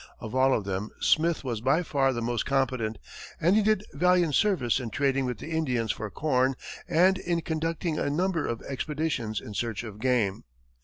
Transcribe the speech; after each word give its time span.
Of 0.19 0.33
all 0.33 0.55
of 0.55 0.63
them, 0.63 0.89
Smith 0.99 1.43
was 1.43 1.61
by 1.61 1.83
far 1.83 2.11
the 2.11 2.23
most 2.23 2.43
competent, 2.43 2.97
and 3.39 3.55
he 3.55 3.61
did 3.61 3.85
valiant 3.93 4.33
service 4.33 4.79
in 4.79 4.89
trading 4.89 5.25
with 5.25 5.37
the 5.37 5.51
Indians 5.51 5.91
for 5.91 6.09
corn 6.09 6.55
and 6.87 7.19
in 7.19 7.41
conducting 7.41 7.99
a 7.99 8.09
number 8.09 8.47
of 8.47 8.63
expeditions 8.63 9.39
in 9.39 9.53
search 9.53 9.83
of 9.83 9.99
game. 9.99 10.43